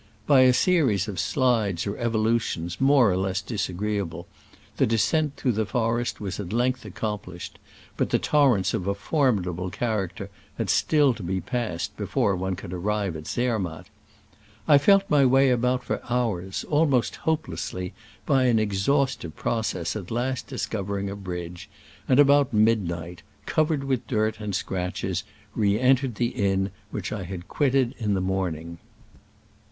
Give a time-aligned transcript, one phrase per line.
[0.25, 4.25] By a series of slides or falls, or evolutions more or less disagreeable,
[4.77, 7.59] the descent through the forest was at length accomplished,
[7.97, 12.79] but torrents of a formidable character had still to be passed before one could ar
[12.79, 13.89] rive at Zermatt.
[14.67, 17.93] I felt my way about for hours, almost hopelessly,
[18.25, 21.69] by an ex haustive process at last discovering a bridge,
[22.09, 25.23] and about midnight, covered with dirt and scratches,
[25.53, 28.79] re entered the inn which I had quitted in the morning.